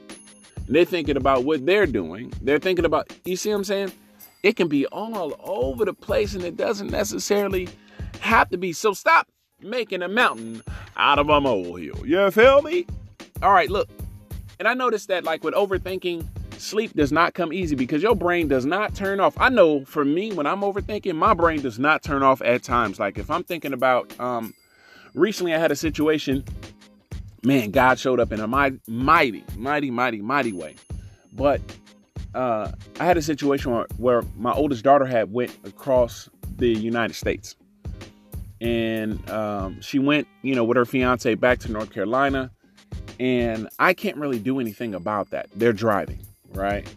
They're 0.67 0.84
thinking 0.84 1.15
about 1.15 1.46
what 1.46 1.65
they're 1.65 1.86
doing. 1.86 2.34
They're 2.41 2.60
thinking 2.60 2.84
about, 2.84 3.10
you 3.24 3.38
see 3.38 3.51
what 3.51 3.55
I'm 3.55 3.63
saying? 3.63 3.94
It 4.44 4.58
can 4.58 4.67
be 4.67 4.86
all 4.88 5.39
over 5.46 5.86
the 5.86 5.94
place 5.94 6.36
and 6.36 6.44
it 6.44 6.58
doesn't 6.58 6.91
necessarily 6.91 7.70
have 8.20 8.50
to 8.50 8.58
be. 8.58 8.74
So 8.74 8.91
stop 8.91 9.29
making 9.62 10.01
a 10.01 10.10
mountain 10.10 10.62
out 10.98 11.20
of 11.20 11.29
a 11.29 11.39
molehill. 11.39 12.05
You 12.05 12.29
feel 12.32 12.62
me? 12.62 12.86
All 13.41 13.53
right, 13.53 13.70
look. 13.70 13.88
And 14.60 14.67
I 14.67 14.74
noticed 14.74 15.08
that 15.08 15.24
like 15.24 15.41
with 15.41 15.53
overthinking, 15.53 16.27
sleep 16.58 16.94
does 16.94 17.12
not 17.12 17.34
come 17.34 17.54
easy 17.54 17.76
because 17.76 18.02
your 18.02 18.16
brain 18.16 18.48
does 18.48 18.66
not 18.66 18.96
turn 18.96 19.20
off. 19.20 19.40
I 19.40 19.50
know 19.50 19.86
for 19.86 20.06
me, 20.06 20.34
when 20.34 20.46
I'm 20.46 20.62
overthinking, 20.62 21.16
my 21.16 21.34
brain 21.34 21.62
does 21.62 21.80
not 21.80 22.04
turn 22.04 22.24
off 22.24 22.42
at 22.42 22.64
times. 22.64 23.00
Like 23.00 23.18
if 23.18 23.30
I'm 23.30 23.44
thinking 23.44 23.74
about, 23.74 24.18
um, 24.20 24.54
recently 25.14 25.54
I 25.54 25.60
had 25.60 25.72
a 25.72 25.76
situation, 25.76 26.44
man, 27.44 27.72
God 27.72 28.00
showed 28.00 28.20
up 28.20 28.32
in 28.32 28.40
a 28.40 28.48
mighty, 28.48 28.80
mighty, 28.88 29.44
mighty, 29.58 29.92
mighty, 29.92 30.22
mighty 30.22 30.54
way. 30.54 30.76
But 31.34 31.62
uh, 32.34 32.72
I 33.00 33.06
had 33.06 33.18
a 33.18 33.22
situation 33.22 33.72
where, 33.72 33.88
where 33.98 34.24
my 34.38 34.54
oldest 34.54 34.84
daughter 34.84 35.06
had 35.06 35.32
went 35.32 35.58
across 35.64 36.30
the 36.58 36.70
United 36.70 37.14
States. 37.14 37.56
And 38.62 39.30
um, 39.30 39.82
she 39.82 40.00
went, 40.00 40.28
you 40.42 40.56
know, 40.56 40.64
with 40.64 40.78
her 40.78 40.86
fiance 40.86 41.36
back 41.36 41.60
to 41.60 41.72
North 41.72 41.92
Carolina. 41.92 42.52
And 43.20 43.70
I 43.80 43.94
can't 43.94 44.18
really 44.18 44.40
do 44.40 44.60
anything 44.60 44.96
about 44.96 45.30
that. 45.30 45.48
They're 45.56 45.74
driving 45.74 46.20
right? 46.54 46.88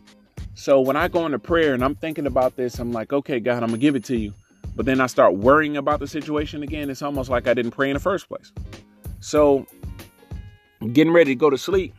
So 0.55 0.81
when 0.81 0.97
I 0.97 1.09
go 1.09 1.25
into 1.25 1.39
prayer 1.39 1.75
and 1.75 1.85
I'm 1.85 1.95
thinking 1.95 2.27
about 2.27 2.57
this, 2.57 2.79
I'm 2.79 2.93
like, 2.93 3.13
okay, 3.13 3.41
God, 3.41 3.63
I'm 3.63 3.69
gonna 3.69 3.79
give 3.79 3.95
it 3.97 4.05
to 4.05 4.17
you. 4.17 4.33
But 4.75 4.87
then 4.87 5.01
I 5.01 5.07
start 5.07 5.35
worrying 5.35 5.77
about 5.77 6.01
the 6.01 6.07
situation 6.07 6.63
again. 6.63 6.91
It's 6.91 7.03
almost 7.03 7.31
like 7.31 7.47
I 7.49 7.55
didn't 7.55 7.73
pray 7.73 7.91
in 7.91 7.95
the 7.95 8.01
first 8.01 8.29
place. 8.29 8.53
So 9.21 9.67
getting 10.93 11.13
ready 11.13 11.33
to 11.33 11.39
go 11.39 11.51
to 11.51 11.59
sleep, 11.59 11.95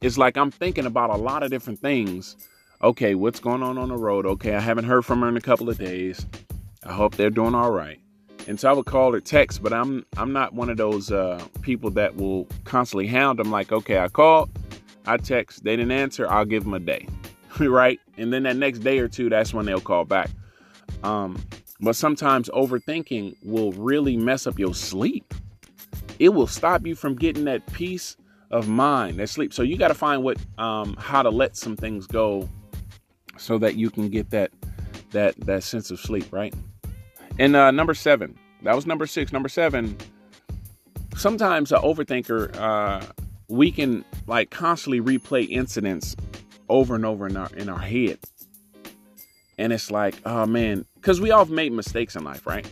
it's 0.00 0.18
like 0.18 0.36
I'm 0.36 0.50
thinking 0.50 0.86
about 0.86 1.10
a 1.10 1.16
lot 1.16 1.42
of 1.42 1.50
different 1.50 1.78
things. 1.78 2.36
Okay, 2.82 3.14
what's 3.14 3.40
going 3.40 3.62
on 3.62 3.76
on 3.76 3.90
the 3.90 3.96
road? 3.96 4.24
Okay, 4.26 4.54
I 4.54 4.60
haven't 4.60 4.84
heard 4.84 5.04
from 5.04 5.20
her 5.20 5.28
in 5.28 5.36
a 5.36 5.40
couple 5.40 5.68
of 5.68 5.78
days. 5.78 6.26
I 6.84 6.92
hope 6.92 7.16
they're 7.16 7.30
doing 7.30 7.54
all 7.54 7.70
right. 7.70 8.00
And 8.48 8.58
so 8.58 8.70
I 8.70 8.72
would 8.72 8.86
call 8.86 9.14
or 9.14 9.20
text, 9.20 9.62
but 9.62 9.72
I'm 9.72 10.06
I'm 10.16 10.32
not 10.32 10.54
one 10.54 10.70
of 10.70 10.78
those 10.78 11.12
uh, 11.12 11.44
people 11.60 11.90
that 11.90 12.16
will 12.16 12.46
constantly 12.64 13.06
hound 13.06 13.38
them. 13.38 13.50
Like, 13.50 13.70
okay, 13.70 13.98
I 13.98 14.08
called, 14.08 14.50
I 15.10 15.16
text, 15.16 15.64
they 15.64 15.76
didn't 15.76 15.92
answer, 15.92 16.30
I'll 16.30 16.44
give 16.44 16.64
them 16.64 16.74
a 16.74 16.80
day. 16.80 17.06
right? 17.60 17.98
And 18.16 18.32
then 18.32 18.44
that 18.44 18.56
next 18.56 18.80
day 18.80 18.98
or 18.98 19.08
two, 19.08 19.28
that's 19.28 19.52
when 19.52 19.66
they'll 19.66 19.80
call 19.80 20.04
back. 20.04 20.30
Um, 21.02 21.42
but 21.80 21.96
sometimes 21.96 22.48
overthinking 22.50 23.36
will 23.42 23.72
really 23.72 24.16
mess 24.16 24.46
up 24.46 24.58
your 24.58 24.74
sleep. 24.74 25.34
It 26.18 26.30
will 26.30 26.46
stop 26.46 26.86
you 26.86 26.94
from 26.94 27.16
getting 27.16 27.44
that 27.44 27.66
peace 27.72 28.16
of 28.50 28.68
mind, 28.68 29.18
that 29.18 29.28
sleep. 29.28 29.52
So 29.54 29.62
you 29.62 29.76
got 29.78 29.88
to 29.88 29.94
find 29.94 30.22
what, 30.22 30.36
um, 30.58 30.94
how 30.98 31.22
to 31.22 31.30
let 31.30 31.56
some 31.56 31.76
things 31.76 32.06
go, 32.06 32.48
so 33.38 33.56
that 33.58 33.76
you 33.76 33.90
can 33.90 34.10
get 34.10 34.30
that, 34.30 34.50
that, 35.12 35.34
that 35.46 35.62
sense 35.62 35.90
of 35.90 35.98
sleep, 35.98 36.26
right? 36.30 36.54
And 37.38 37.56
uh, 37.56 37.70
number 37.70 37.94
seven, 37.94 38.38
that 38.62 38.76
was 38.76 38.86
number 38.86 39.06
six. 39.06 39.32
Number 39.32 39.48
seven, 39.48 39.96
sometimes 41.16 41.72
an 41.72 41.80
overthinker, 41.80 42.54
uh, 42.56 43.06
we 43.50 43.70
can 43.72 44.04
like 44.26 44.50
constantly 44.50 45.00
replay 45.00 45.48
incidents 45.48 46.16
over 46.68 46.94
and 46.94 47.04
over 47.04 47.26
in 47.26 47.36
our 47.36 47.50
in 47.56 47.68
our 47.68 47.78
head. 47.78 48.18
And 49.58 49.72
it's 49.72 49.90
like, 49.90 50.14
oh 50.24 50.46
man, 50.46 50.86
because 50.94 51.20
we 51.20 51.30
all 51.30 51.44
made 51.44 51.72
mistakes 51.72 52.16
in 52.16 52.24
life, 52.24 52.46
right? 52.46 52.66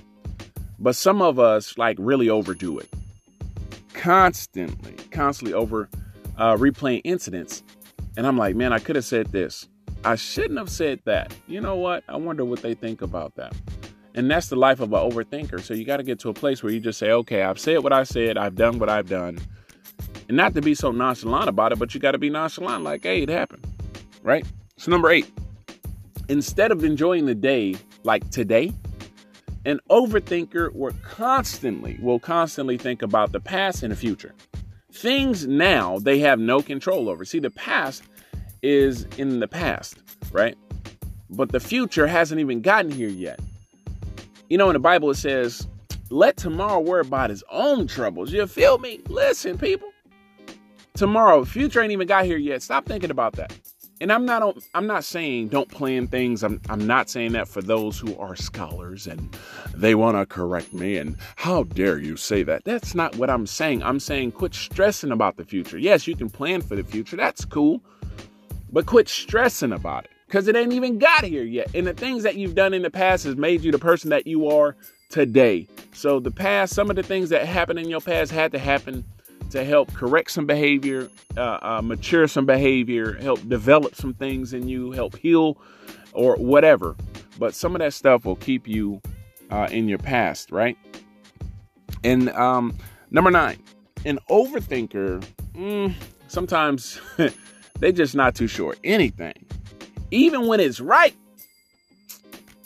But 0.78 0.96
some 0.96 1.20
of 1.20 1.38
us 1.38 1.76
like 1.76 1.96
really 2.00 2.30
overdo 2.30 2.78
it. 2.78 2.88
Constantly, 3.92 4.94
constantly 5.10 5.52
over 5.52 5.88
uh, 6.36 6.56
replaying 6.56 7.02
incidents. 7.04 7.62
And 8.16 8.26
I'm 8.26 8.38
like, 8.38 8.54
man, 8.54 8.72
I 8.72 8.78
could 8.78 8.96
have 8.96 9.04
said 9.04 9.32
this. 9.32 9.68
I 10.04 10.14
shouldn't 10.14 10.58
have 10.58 10.70
said 10.70 11.00
that. 11.04 11.34
You 11.48 11.60
know 11.60 11.74
what? 11.74 12.04
I 12.08 12.16
wonder 12.16 12.44
what 12.44 12.62
they 12.62 12.74
think 12.74 13.02
about 13.02 13.34
that. 13.34 13.54
And 14.14 14.30
that's 14.30 14.48
the 14.48 14.56
life 14.56 14.80
of 14.80 14.92
an 14.92 14.98
overthinker. 14.98 15.60
So 15.60 15.74
you 15.74 15.84
got 15.84 15.98
to 15.98 16.02
get 16.02 16.20
to 16.20 16.28
a 16.28 16.34
place 16.34 16.62
where 16.62 16.72
you 16.72 16.80
just 16.80 16.98
say, 16.98 17.10
okay, 17.10 17.42
I've 17.42 17.58
said 17.58 17.82
what 17.82 17.92
I 17.92 18.04
said, 18.04 18.38
I've 18.38 18.54
done 18.54 18.78
what 18.78 18.88
I've 18.88 19.08
done. 19.08 19.38
And 20.28 20.36
not 20.36 20.54
to 20.54 20.60
be 20.60 20.74
so 20.74 20.90
nonchalant 20.92 21.48
about 21.48 21.72
it, 21.72 21.78
but 21.78 21.94
you 21.94 22.00
got 22.00 22.12
to 22.12 22.18
be 22.18 22.30
nonchalant, 22.30 22.84
like, 22.84 23.02
hey, 23.02 23.22
it 23.22 23.28
happened 23.28 23.66
right? 24.22 24.44
So, 24.76 24.90
number 24.90 25.10
eight, 25.10 25.30
instead 26.28 26.70
of 26.70 26.84
enjoying 26.84 27.26
the 27.26 27.34
day 27.34 27.76
like 28.04 28.28
today, 28.30 28.72
an 29.64 29.80
overthinker 29.90 30.72
will 30.74 30.94
constantly 31.02 31.98
will 32.00 32.20
constantly 32.20 32.78
think 32.78 33.02
about 33.02 33.32
the 33.32 33.40
past 33.40 33.82
and 33.82 33.92
the 33.92 33.96
future. 33.96 34.34
Things 34.92 35.46
now 35.46 35.98
they 35.98 36.18
have 36.20 36.38
no 36.38 36.62
control 36.62 37.08
over. 37.08 37.24
See, 37.24 37.38
the 37.38 37.50
past 37.50 38.04
is 38.62 39.04
in 39.16 39.40
the 39.40 39.48
past, 39.48 39.98
right? 40.32 40.56
But 41.30 41.52
the 41.52 41.60
future 41.60 42.06
hasn't 42.06 42.40
even 42.40 42.60
gotten 42.60 42.90
here 42.90 43.08
yet. 43.08 43.40
You 44.48 44.58
know, 44.58 44.70
in 44.70 44.74
the 44.74 44.80
Bible 44.80 45.10
it 45.10 45.16
says, 45.16 45.68
let 46.10 46.38
tomorrow 46.38 46.80
worry 46.80 47.02
about 47.02 47.28
his 47.30 47.44
own 47.50 47.86
troubles. 47.86 48.32
You 48.32 48.46
feel 48.46 48.78
me? 48.78 49.00
Listen, 49.08 49.58
people. 49.58 49.90
Tomorrow, 50.98 51.44
future 51.44 51.80
ain't 51.80 51.92
even 51.92 52.08
got 52.08 52.24
here 52.24 52.38
yet. 52.38 52.60
Stop 52.60 52.84
thinking 52.84 53.10
about 53.10 53.34
that 53.34 53.52
and 54.00 54.12
I'm 54.12 54.24
not 54.24 54.56
I'm 54.74 54.86
not 54.86 55.04
saying 55.04 55.48
don't 55.48 55.68
plan 55.68 56.06
things. 56.06 56.42
I'm 56.42 56.60
I'm 56.68 56.86
not 56.86 57.10
saying 57.10 57.32
that 57.32 57.48
for 57.48 57.62
those 57.62 57.98
who 57.98 58.16
are 58.18 58.36
scholars 58.36 59.06
and 59.06 59.36
they 59.74 59.94
want 59.94 60.16
to 60.16 60.26
correct 60.26 60.72
me 60.72 60.96
and 60.96 61.16
how 61.36 61.64
dare 61.64 61.98
you 61.98 62.16
say 62.16 62.42
that? 62.44 62.64
That's 62.64 62.94
not 62.94 63.16
what 63.16 63.30
I'm 63.30 63.46
saying. 63.46 63.82
I'm 63.82 64.00
saying 64.00 64.32
quit 64.32 64.54
stressing 64.54 65.12
about 65.12 65.36
the 65.36 65.44
future. 65.44 65.78
Yes, 65.78 66.06
you 66.06 66.16
can 66.16 66.30
plan 66.30 66.62
for 66.62 66.76
the 66.76 66.84
future. 66.84 67.16
That's 67.16 67.44
cool. 67.44 67.80
But 68.72 68.86
quit 68.86 69.08
stressing 69.08 69.72
about 69.72 70.04
it 70.04 70.10
cuz 70.28 70.46
it 70.46 70.56
ain't 70.56 70.72
even 70.72 70.98
got 70.98 71.24
here 71.24 71.44
yet. 71.44 71.70
And 71.74 71.86
the 71.86 71.94
things 71.94 72.22
that 72.22 72.36
you've 72.36 72.54
done 72.54 72.74
in 72.74 72.82
the 72.82 72.90
past 72.90 73.24
has 73.24 73.36
made 73.36 73.62
you 73.62 73.72
the 73.72 73.78
person 73.78 74.10
that 74.10 74.26
you 74.26 74.48
are 74.48 74.76
today. 75.08 75.66
So 75.92 76.20
the 76.20 76.30
past, 76.30 76.74
some 76.74 76.90
of 76.90 76.96
the 76.96 77.02
things 77.02 77.30
that 77.30 77.46
happened 77.46 77.78
in 77.78 77.88
your 77.88 78.00
past 78.00 78.30
had 78.30 78.52
to 78.52 78.58
happen 78.58 79.04
to 79.50 79.64
help 79.64 79.92
correct 79.94 80.30
some 80.30 80.46
behavior, 80.46 81.08
uh, 81.36 81.58
uh, 81.62 81.82
mature 81.82 82.26
some 82.26 82.46
behavior, 82.46 83.14
help 83.14 83.46
develop 83.48 83.94
some 83.94 84.14
things 84.14 84.52
in 84.52 84.68
you, 84.68 84.92
help 84.92 85.16
heal, 85.16 85.58
or 86.12 86.36
whatever. 86.36 86.96
But 87.38 87.54
some 87.54 87.74
of 87.74 87.80
that 87.80 87.94
stuff 87.94 88.24
will 88.24 88.36
keep 88.36 88.66
you 88.66 89.00
uh, 89.50 89.68
in 89.70 89.88
your 89.88 89.98
past, 89.98 90.50
right? 90.50 90.76
And 92.04 92.28
um, 92.30 92.76
number 93.10 93.30
nine, 93.30 93.62
an 94.04 94.18
overthinker, 94.30 95.24
mm, 95.54 95.94
sometimes 96.28 97.00
they 97.78 97.92
just 97.92 98.14
not 98.14 98.34
too 98.34 98.46
sure 98.46 98.76
anything. 98.84 99.46
Even 100.10 100.46
when 100.46 100.60
it's 100.60 100.80
right, 100.80 101.14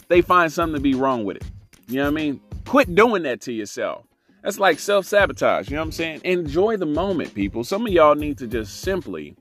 they 0.09 0.21
find 0.21 0.53
something 0.53 0.75
to 0.75 0.81
be 0.81 0.95
wrong 0.95 1.25
with 1.25 1.37
it. 1.39 1.45
You 1.89 1.97
know 1.97 2.05
what 2.05 2.11
I 2.11 2.15
mean? 2.15 2.41
Quit 2.67 2.95
doing 2.95 3.23
that 3.25 3.41
to 3.43 3.53
yourself. 3.53 4.05
That's 4.43 4.59
like 4.59 4.79
self 4.79 5.07
sabotage. 5.07 5.71
You 5.71 5.77
know 5.77 5.83
what 5.83 5.87
I'm 5.87 5.93
saying? 5.93 6.21
Enjoy 6.25 6.77
the 6.77 6.87
moment, 6.87 7.35
people. 7.35 7.65
Some 7.65 7.87
of 7.87 7.93
y'all 7.93 8.15
need 8.15 8.39
to 8.39 8.47
just 8.47 8.81
simply 8.81 9.37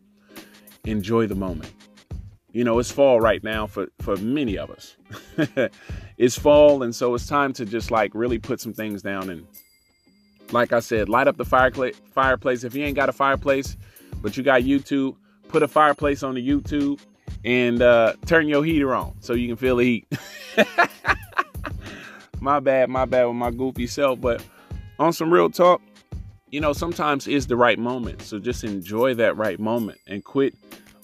enjoy 0.86 1.28
the 1.28 1.36
moment. 1.36 1.74
You 2.52 2.64
know, 2.64 2.80
it's 2.80 2.92
fall 2.92 3.22
right 3.22 3.44
now 3.44 3.66
for, 3.66 3.88
for 4.00 4.18
many 4.18 4.58
of 4.58 4.70
us. 4.70 4.98
it's 6.18 6.38
fall, 6.38 6.84
and 6.84 6.94
so 6.94 7.16
it's 7.16 7.26
time 7.26 7.54
to 7.54 7.66
just 7.66 7.92
like 7.92 8.12
really 8.14 8.38
put 8.38 8.60
some 8.60 8.74
things 8.74 9.02
down. 9.02 9.30
And 9.30 9.48
like 10.52 10.74
I 10.74 10.82
said, 10.82 11.10
light 11.10 11.28
up 11.28 11.38
the 11.38 11.46
fireplace. 11.46 11.96
Fireplace. 12.12 12.64
If 12.64 12.76
you 12.76 12.84
ain't 12.84 12.96
got 12.96 13.10
a 13.10 13.14
fireplace, 13.14 13.78
but 14.22 14.38
you 14.38 14.44
got 14.44 14.62
YouTube, 14.62 15.16
put 15.48 15.64
a 15.64 15.68
fireplace 15.68 16.24
on 16.24 16.36
the 16.36 16.48
YouTube 16.48 17.00
and 17.44 17.82
uh, 17.82 18.14
turn 18.26 18.48
your 18.48 18.64
heater 18.64 18.94
on 18.94 19.16
so 19.20 19.34
you 19.34 19.48
can 19.48 19.58
feel 19.58 19.78
the 19.78 19.86
heat. 19.86 20.08
my 22.40 22.60
bad, 22.60 22.90
my 22.90 23.06
bad 23.06 23.26
with 23.26 23.36
my 23.36 23.50
goofy 23.50 23.88
self, 23.88 24.20
but 24.20 24.44
on 25.02 25.12
some 25.12 25.34
real 25.34 25.50
talk, 25.50 25.82
you 26.52 26.62
know, 26.62 26.74
sometimes 26.74 27.28
is 27.28 27.48
the 27.48 27.56
right 27.56 27.80
moment. 27.80 28.22
So 28.22 28.38
just 28.38 28.64
enjoy 28.64 29.16
that 29.16 29.36
right 29.36 29.60
moment 29.60 30.00
and 30.08 30.24
quit 30.24 30.54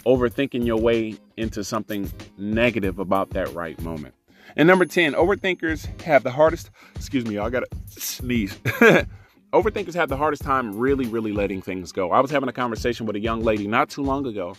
overthinking 0.05 0.65
your 0.65 0.77
way 0.77 1.17
into 1.35 1.63
something 1.63 2.09
negative 2.37 2.99
about 2.99 3.31
that 3.31 3.51
right 3.53 3.79
moment. 3.81 4.13
And 4.55 4.67
number 4.67 4.85
10, 4.85 5.13
overthinkers 5.13 6.01
have 6.01 6.23
the 6.23 6.31
hardest, 6.31 6.69
excuse 6.95 7.25
me, 7.25 7.39
I 7.39 7.49
gotta 7.49 7.67
sneeze. 7.87 8.55
overthinkers 9.53 9.95
have 9.95 10.09
the 10.09 10.17
hardest 10.17 10.43
time 10.43 10.77
really, 10.77 11.07
really 11.07 11.33
letting 11.33 11.61
things 11.61 11.91
go. 11.91 12.11
I 12.11 12.19
was 12.19 12.29
having 12.29 12.49
a 12.49 12.53
conversation 12.53 13.07
with 13.07 13.15
a 13.15 13.19
young 13.19 13.41
lady 13.41 13.67
not 13.67 13.89
too 13.89 14.03
long 14.03 14.27
ago, 14.27 14.55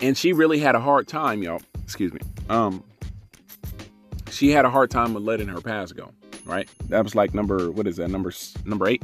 and 0.00 0.16
she 0.16 0.32
really 0.34 0.58
had 0.58 0.74
a 0.74 0.80
hard 0.80 1.08
time, 1.08 1.42
y'all. 1.42 1.62
Excuse 1.82 2.12
me. 2.12 2.20
Um, 2.50 2.84
she 4.30 4.50
had 4.50 4.66
a 4.66 4.70
hard 4.70 4.90
time 4.90 5.14
with 5.14 5.22
letting 5.22 5.48
her 5.48 5.60
past 5.60 5.96
go 5.96 6.12
right? 6.48 6.68
That 6.88 7.04
was 7.04 7.14
like 7.14 7.34
number 7.34 7.70
what 7.70 7.86
is 7.86 7.96
that 7.96 8.08
number 8.08 8.32
number 8.64 8.88
eight. 8.88 9.02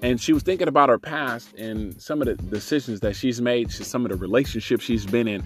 And 0.00 0.20
she 0.20 0.32
was 0.32 0.44
thinking 0.44 0.68
about 0.68 0.88
her 0.88 0.98
past 0.98 1.52
and 1.54 2.00
some 2.00 2.22
of 2.22 2.28
the 2.28 2.36
decisions 2.36 3.00
that 3.00 3.16
she's 3.16 3.40
made, 3.40 3.72
some 3.72 4.06
of 4.06 4.12
the 4.12 4.16
relationships 4.16 4.84
she's 4.84 5.04
been 5.04 5.26
in, 5.26 5.44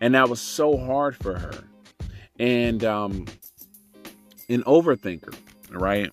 and 0.00 0.14
that 0.14 0.28
was 0.28 0.40
so 0.40 0.78
hard 0.78 1.16
for 1.16 1.36
her. 1.36 1.64
And 2.38 2.84
um, 2.84 3.26
an 4.48 4.62
overthinker, 4.62 5.34
right, 5.70 6.10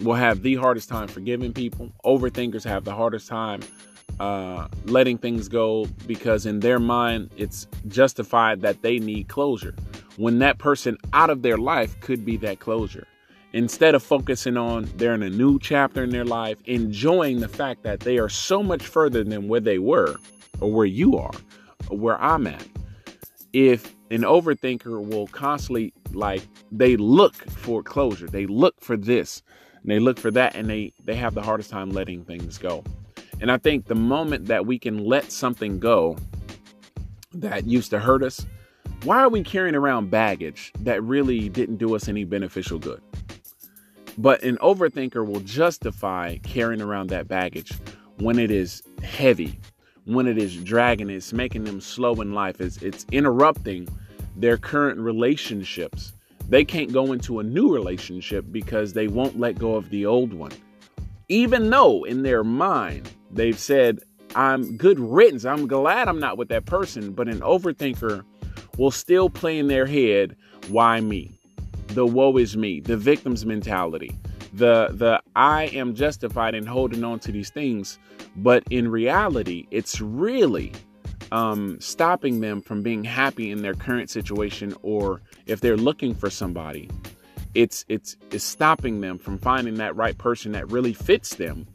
will 0.00 0.14
have 0.14 0.42
the 0.42 0.56
hardest 0.56 0.88
time 0.88 1.06
forgiving 1.06 1.52
people. 1.52 1.92
Overthinkers 2.04 2.64
have 2.64 2.84
the 2.84 2.94
hardest 2.94 3.28
time 3.28 3.60
uh, 4.20 4.68
letting 4.86 5.18
things 5.18 5.48
go 5.48 5.86
because 6.06 6.46
in 6.46 6.60
their 6.60 6.78
mind 6.78 7.30
it's 7.36 7.66
justified 7.88 8.60
that 8.60 8.82
they 8.82 8.98
need 8.98 9.28
closure 9.28 9.74
when 10.16 10.38
that 10.38 10.58
person 10.58 10.96
out 11.12 11.30
of 11.30 11.42
their 11.42 11.58
life 11.58 11.98
could 12.00 12.24
be 12.24 12.36
that 12.36 12.60
closure 12.60 13.06
instead 13.54 13.94
of 13.94 14.02
focusing 14.02 14.56
on 14.56 14.90
they're 14.96 15.14
in 15.14 15.22
a 15.22 15.30
new 15.30 15.60
chapter 15.60 16.02
in 16.02 16.10
their 16.10 16.24
life, 16.24 16.58
enjoying 16.66 17.38
the 17.38 17.48
fact 17.48 17.84
that 17.84 18.00
they 18.00 18.18
are 18.18 18.28
so 18.28 18.62
much 18.62 18.84
further 18.84 19.22
than 19.22 19.46
where 19.46 19.60
they 19.60 19.78
were 19.78 20.16
or 20.60 20.72
where 20.72 20.86
you 20.86 21.16
are 21.16 21.30
or 21.88 21.96
where 21.96 22.20
I'm 22.20 22.48
at. 22.48 22.66
If 23.52 23.94
an 24.10 24.22
overthinker 24.22 25.06
will 25.06 25.28
constantly 25.28 25.94
like 26.12 26.42
they 26.72 26.96
look 26.96 27.34
for 27.50 27.80
closure, 27.82 28.26
they 28.26 28.46
look 28.46 28.80
for 28.80 28.96
this 28.96 29.40
and 29.82 29.90
they 29.90 30.00
look 30.00 30.18
for 30.18 30.32
that 30.32 30.56
and 30.56 30.68
they 30.68 30.92
they 31.04 31.14
have 31.14 31.34
the 31.34 31.42
hardest 31.42 31.70
time 31.70 31.90
letting 31.90 32.24
things 32.24 32.58
go. 32.58 32.82
And 33.40 33.52
I 33.52 33.58
think 33.58 33.86
the 33.86 33.94
moment 33.94 34.46
that 34.46 34.66
we 34.66 34.80
can 34.80 35.04
let 35.04 35.30
something 35.30 35.78
go 35.78 36.16
that 37.32 37.68
used 37.68 37.90
to 37.90 38.00
hurt 38.00 38.24
us, 38.24 38.44
why 39.04 39.20
are 39.20 39.28
we 39.28 39.44
carrying 39.44 39.76
around 39.76 40.10
baggage 40.10 40.72
that 40.80 41.00
really 41.04 41.48
didn't 41.48 41.76
do 41.76 41.94
us 41.94 42.08
any 42.08 42.24
beneficial 42.24 42.80
good? 42.80 43.00
But 44.16 44.42
an 44.42 44.58
overthinker 44.58 45.26
will 45.26 45.40
justify 45.40 46.38
carrying 46.38 46.80
around 46.80 47.10
that 47.10 47.28
baggage 47.28 47.72
when 48.18 48.38
it 48.38 48.50
is 48.50 48.82
heavy, 49.02 49.58
when 50.04 50.26
it 50.26 50.38
is 50.38 50.56
dragging, 50.56 51.10
it's 51.10 51.32
making 51.32 51.64
them 51.64 51.80
slow 51.80 52.20
in 52.20 52.32
life, 52.32 52.60
it's, 52.60 52.80
it's 52.82 53.06
interrupting 53.10 53.88
their 54.36 54.56
current 54.56 55.00
relationships. 55.00 56.12
They 56.48 56.64
can't 56.64 56.92
go 56.92 57.12
into 57.12 57.40
a 57.40 57.42
new 57.42 57.72
relationship 57.72 58.44
because 58.50 58.92
they 58.92 59.08
won't 59.08 59.38
let 59.38 59.58
go 59.58 59.76
of 59.76 59.90
the 59.90 60.06
old 60.06 60.32
one. 60.32 60.52
Even 61.28 61.70
though 61.70 62.04
in 62.04 62.22
their 62.22 62.44
mind 62.44 63.10
they've 63.30 63.58
said, 63.58 64.00
I'm 64.36 64.76
good 64.76 65.00
riddance, 65.00 65.44
I'm 65.44 65.66
glad 65.66 66.08
I'm 66.08 66.20
not 66.20 66.36
with 66.36 66.48
that 66.48 66.66
person, 66.66 67.12
but 67.12 67.28
an 67.28 67.40
overthinker 67.40 68.24
will 68.76 68.90
still 68.90 69.30
play 69.30 69.58
in 69.58 69.68
their 69.68 69.86
head, 69.86 70.36
why 70.68 71.00
me? 71.00 71.38
The 71.88 72.06
woe 72.06 72.36
is 72.36 72.56
me, 72.56 72.80
the 72.80 72.96
victim's 72.96 73.44
mentality, 73.44 74.10
the 74.52 74.88
the 74.92 75.20
I 75.36 75.64
am 75.66 75.94
justified 75.94 76.54
in 76.54 76.66
holding 76.66 77.04
on 77.04 77.18
to 77.20 77.32
these 77.32 77.50
things, 77.50 77.98
but 78.36 78.62
in 78.70 78.88
reality, 78.88 79.66
it's 79.70 80.00
really 80.00 80.72
um, 81.32 81.78
stopping 81.80 82.40
them 82.40 82.60
from 82.60 82.82
being 82.82 83.04
happy 83.04 83.50
in 83.50 83.62
their 83.62 83.74
current 83.74 84.10
situation, 84.10 84.74
or 84.82 85.20
if 85.46 85.60
they're 85.60 85.76
looking 85.76 86.14
for 86.14 86.30
somebody, 86.30 86.88
it's 87.54 87.84
it's 87.88 88.16
it's 88.30 88.44
stopping 88.44 89.00
them 89.00 89.18
from 89.18 89.38
finding 89.38 89.74
that 89.74 89.96
right 89.96 90.16
person 90.18 90.52
that 90.52 90.70
really 90.70 90.92
fits 90.92 91.34
them 91.34 91.66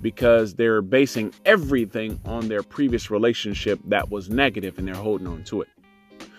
because 0.00 0.54
they're 0.54 0.82
basing 0.82 1.32
everything 1.44 2.20
on 2.24 2.48
their 2.48 2.62
previous 2.62 3.10
relationship 3.10 3.78
that 3.84 4.10
was 4.10 4.28
negative 4.28 4.76
and 4.78 4.88
they're 4.88 4.94
holding 4.94 5.28
on 5.28 5.44
to 5.44 5.62
it. 5.62 5.68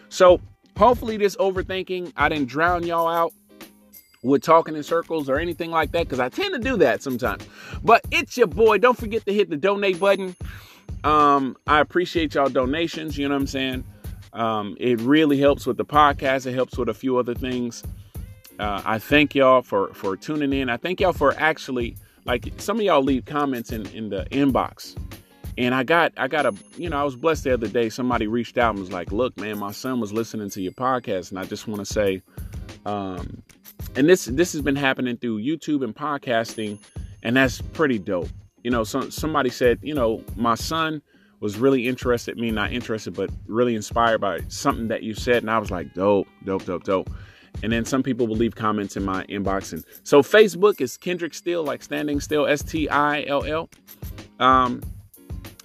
So 0.09 0.41
hopefully 0.77 1.17
this 1.17 1.35
overthinking, 1.37 2.13
I 2.15 2.29
didn't 2.29 2.47
drown 2.47 2.85
y'all 2.85 3.07
out 3.07 3.33
with 4.23 4.41
talking 4.41 4.75
in 4.75 4.83
circles 4.83 5.29
or 5.29 5.37
anything 5.37 5.69
like 5.69 5.91
that 5.91 6.05
because 6.05 6.19
I 6.19 6.29
tend 6.29 6.53
to 6.53 6.59
do 6.59 6.77
that 6.77 7.03
sometimes. 7.03 7.45
But 7.83 8.01
it's 8.11 8.37
your 8.37 8.47
boy. 8.47 8.77
Don't 8.77 8.97
forget 8.97 9.25
to 9.25 9.33
hit 9.33 9.49
the 9.49 9.57
donate 9.57 9.99
button. 9.99 10.35
Um, 11.03 11.57
I 11.67 11.81
appreciate 11.81 12.33
y'all 12.35 12.49
donations. 12.49 13.17
You 13.17 13.27
know 13.27 13.35
what 13.35 13.41
I'm 13.41 13.47
saying? 13.47 13.83
Um, 14.31 14.77
it 14.79 14.99
really 15.01 15.37
helps 15.37 15.65
with 15.65 15.77
the 15.77 15.85
podcast. 15.85 16.45
It 16.45 16.53
helps 16.53 16.77
with 16.77 16.89
a 16.89 16.93
few 16.93 17.17
other 17.17 17.35
things. 17.35 17.83
Uh, 18.57 18.81
I 18.85 18.99
thank 18.99 19.35
y'all 19.35 19.61
for 19.61 19.93
for 19.93 20.15
tuning 20.15 20.53
in. 20.53 20.69
I 20.69 20.77
thank 20.77 21.01
y'all 21.01 21.13
for 21.13 21.33
actually 21.37 21.97
like 22.25 22.51
some 22.57 22.77
of 22.77 22.83
y'all 22.83 23.03
leave 23.03 23.25
comments 23.25 23.71
in 23.71 23.85
in 23.87 24.09
the 24.09 24.25
inbox. 24.31 24.95
And 25.57 25.75
I 25.75 25.83
got 25.83 26.13
I 26.17 26.27
got 26.27 26.45
a 26.45 26.53
you 26.77 26.89
know 26.89 26.99
I 26.99 27.03
was 27.03 27.15
blessed 27.15 27.43
the 27.43 27.53
other 27.53 27.67
day. 27.67 27.89
Somebody 27.89 28.27
reached 28.27 28.57
out 28.57 28.71
and 28.71 28.79
was 28.79 28.91
like, 28.91 29.11
"Look, 29.11 29.37
man, 29.37 29.59
my 29.59 29.71
son 29.71 29.99
was 29.99 30.11
listening 30.11 30.49
to 30.51 30.61
your 30.61 30.71
podcast, 30.71 31.29
and 31.29 31.39
I 31.39 31.45
just 31.45 31.67
want 31.67 31.79
to 31.79 31.85
say, 31.85 32.21
um, 32.85 33.43
and 33.95 34.09
this 34.09 34.25
this 34.25 34.53
has 34.53 34.61
been 34.61 34.75
happening 34.75 35.17
through 35.17 35.41
YouTube 35.41 35.83
and 35.83 35.95
podcasting, 35.95 36.79
and 37.21 37.37
that's 37.37 37.61
pretty 37.61 37.99
dope. 37.99 38.29
You 38.63 38.71
know, 38.71 38.83
some 38.83 39.11
somebody 39.11 39.49
said, 39.49 39.79
you 39.81 39.93
know, 39.93 40.23
my 40.35 40.55
son 40.55 41.01
was 41.39 41.57
really 41.57 41.87
interested, 41.87 42.37
me 42.37 42.49
not 42.51 42.71
interested, 42.71 43.13
but 43.13 43.29
really 43.47 43.75
inspired 43.75 44.21
by 44.21 44.39
something 44.47 44.87
that 44.87 45.03
you 45.03 45.13
said, 45.13 45.43
and 45.43 45.51
I 45.51 45.57
was 45.59 45.69
like, 45.69 45.93
dope, 45.93 46.27
dope, 46.45 46.63
dope, 46.65 46.83
dope. 46.85 47.09
And 47.61 47.71
then 47.71 47.85
some 47.85 48.01
people 48.01 48.25
will 48.25 48.37
leave 48.37 48.55
comments 48.55 48.97
in 48.97 49.03
my 49.03 49.25
inbox, 49.25 49.73
and 49.73 49.83
so 50.03 50.23
Facebook 50.23 50.81
is 50.81 50.97
Kendrick 50.97 51.33
Still, 51.33 51.63
like 51.63 51.83
standing 51.83 52.19
still, 52.19 52.47
S 52.47 52.63
T 52.63 52.89
I 52.89 53.25
L 53.27 53.43
L. 53.43 53.69
Um, 54.39 54.81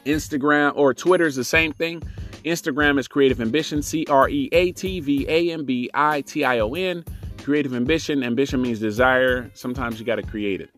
Instagram 0.05 0.73
or 0.77 0.95
Twitter 0.95 1.27
is 1.27 1.37
the 1.37 1.45
same 1.45 1.73
thing. 1.73 2.03
Instagram 2.45 2.99
is 2.99 3.09
Creative 3.09 3.41
Ambition, 3.41 3.83
C 3.83 4.07
R 4.09 4.29
E 4.29 4.49
A 4.53 4.73
T 4.73 5.01
V 5.01 5.27
A 5.29 5.53
M 5.53 5.65
B 5.65 5.91
I 5.95 6.21
T 6.23 6.45
I 6.45 6.61
O 6.61 6.75
N 6.75 7.05
creative 7.49 7.73
ambition. 7.73 8.23
Ambition 8.23 8.61
means 8.61 8.79
desire. 8.79 9.51
Sometimes 9.55 9.99
you 9.99 10.05
got 10.05 10.17
to 10.17 10.23
create 10.23 10.61
it. 10.61 10.69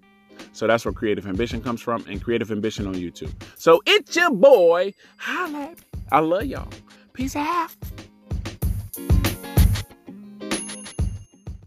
So 0.52 0.68
that's 0.68 0.84
where 0.84 0.94
creative 0.94 1.26
ambition 1.26 1.60
comes 1.60 1.80
from, 1.80 2.04
and 2.08 2.22
creative 2.22 2.52
ambition 2.52 2.86
on 2.86 2.94
YouTube. 2.94 3.32
So 3.56 3.82
it's 3.86 4.14
your 4.14 4.30
boy. 4.30 4.94
Holla. 5.16 5.74
I 6.12 6.20
love 6.20 6.44
y'all. 6.44 6.68
Peace 7.12 7.34
out. 7.34 7.72